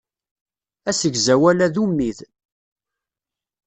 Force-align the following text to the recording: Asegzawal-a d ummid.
Asegzawal-a 0.89 1.67
d 1.73 1.75
ummid. 1.83 2.19